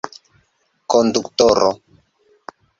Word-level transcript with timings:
Konduktoro! 0.93 1.71